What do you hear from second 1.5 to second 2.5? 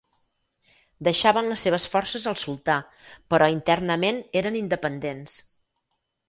les seves forces al